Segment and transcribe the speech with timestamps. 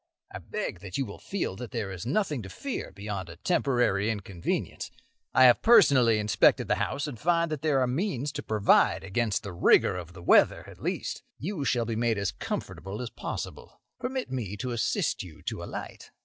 [0.31, 4.09] I beg that you will feel that there is nothing to fear beyond a temporary
[4.09, 4.89] inconvenience.
[5.31, 9.43] I have personally inspected the house, and find that there are means to provide against
[9.43, 11.21] the rigour of the weather, at least.
[11.37, 13.79] You shall be made as comfortable as possible.
[13.99, 16.09] Permit me to assist you to alight."